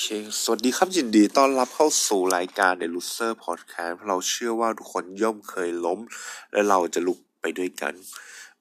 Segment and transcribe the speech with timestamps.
[0.00, 0.04] เค
[0.42, 6.00] สวัสดีครับยินดีต้อนรับเข้าสู่รายการ The Loser Podcast เราเชื่อว่าทุกคนย่อมเคยล้ม
[6.52, 7.94] และเราจะลุกไปด้วยกัน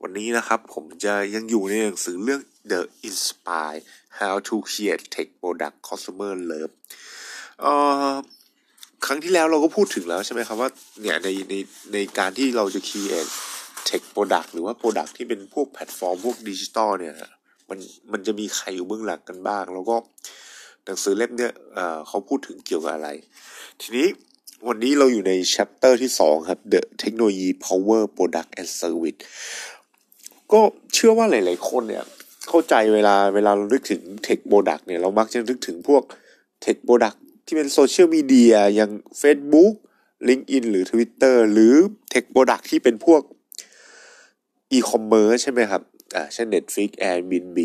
[0.02, 2.42] วันนี้นะครับผมจะยังอยู่ในหนังสือเรื่อง
[2.72, 3.80] The Inspire
[4.20, 6.74] How to Create Tech Product Customer Love
[7.62, 7.74] เอ่
[8.12, 8.14] อ
[9.06, 10.70] ครั้งที่แล้วเราก็พูดถึงแล้วใช่ไหมครับว่า
[11.02, 11.56] เนี่ยในใน
[11.94, 13.32] ในการที่เราจะ create
[13.90, 17.16] tech product หรือว่า product ที่เป็นพวกแพลตฟอร์มพวกดิจิตอลเนี่ย
[17.70, 17.80] มัน
[18.12, 19.98] มันจะมีใครอยู่เบื้องหลังกันบ้าง แล้วก็
[20.86, 21.54] หนังสือเล่มเนี้ย
[22.08, 23.10] เขาพูดถึงเกี่ยวกับอะไร
[23.82, 24.08] ทีนี้
[24.68, 29.20] วันนี้เราอยู่ใน chapter ที่สองครับ the technology power product and service
[30.52, 30.62] ก็
[30.94, 32.04] เชื่อว่าหลาย ๆ คนเนี่ย
[32.48, 36.04] เข้าใจเวลาเวลาเรานึกถึง tech product เนี่ย เรามักจะนึกถึงพวก
[36.66, 38.92] tech product ที่เป็นโซเชียลมีเดียอย่าง
[39.22, 39.74] Facebook
[40.30, 41.74] LinkedIn หรือ Twitter หรือ
[42.14, 43.22] tech product ที่เป็นพวก
[44.78, 45.82] e-commerce ใช่ไหมครับ
[46.16, 47.60] อ่าเช่น Netflix Airbnb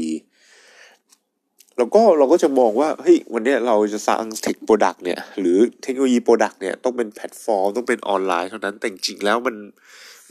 [1.78, 9.56] แล้วก็เราก็จะมองว่าเฮ้ยวันนี้เราจะสร้าง tech product เนี่ย หรือ technology product เนี่ยต้องเป็นแพลตฟอร์ม ต้องเป็นออนไลน์เท่านั้นแต่จริงแล้วมัน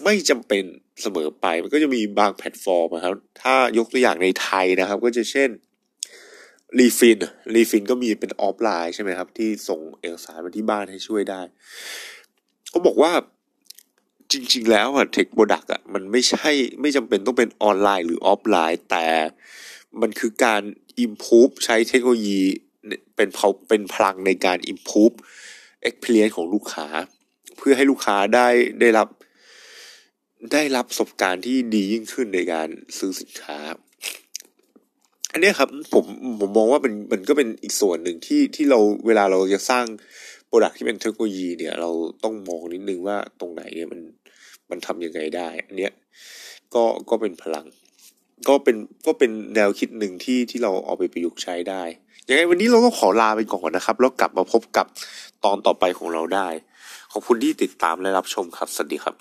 [0.03, 0.63] ไม่จำเป็น
[1.01, 5.49] เสมอไป มันก็จะมีบางแพลตฟอร์มนะครับ ถ้ายกตัวอย่างในไทยนะครับ ก็จะเช่น
[6.79, 7.19] Refinn
[7.55, 11.41] Refinn ก็มีเป็นออฟไลน์ใช่ไหมครับ ที่ส่งเอกสารมาที่บ้านให้ช่วยได้
[12.69, 13.11] เขาบอกว่า
[14.31, 16.49] จริง ๆ แล้วอะ tech product อะมันไม่ใช่
[16.81, 19.05] ไม่จำเป็นต้องเป็นออนไลน์หรือออฟไลน์แต่
[20.01, 20.63] มันคือการ
[21.05, 22.41] improve ใช้เทคโนโลยี
[23.15, 23.29] เป็น
[23.69, 25.15] เป็นพลังในการ improve
[25.87, 26.87] experience ของลูกค้า
[27.57, 28.47] เพื่อให้ลูกค้าได้
[28.79, 29.07] ได้รับ
[30.53, 33.57] ได้รับประสบการณ์ที่ดียิ่งขึ้นในการซื้อสินค้า
[35.31, 36.05] อันนี้ครับผม
[36.39, 39.85] ผมมองว่ามันมันก็เป็นอีกส่วนหนึ่งที่ที่เราเวลาเราจะสร้าง
[40.47, 41.91] โปรดักที่เป็นเทคโนโลยีเนี่ย เรา
[42.23, 44.01] ต้องมองนิดนึงว่าตรงไหนเนี่ยมัน
[44.69, 45.93] มันทำยังไงได้ อันเนี้ย
[46.73, 47.65] ก็ก็เป็นพลัง
[48.47, 51.83] ก็เป็นก็เป็นแนวคิดหนึ่งที่ที่เราเอาไปประยุกต์ใช้ได้
[52.29, 54.85] ยังไงวันนี้เราก็ขอลาไปก่อนนะครับ แล้วกลับมาพบกับ
[55.45, 56.47] ตอนต่อไปของเราได้
[57.11, 59.15] ขอบคุณที่ติดตามและรับชมครับ สวัสดีครับ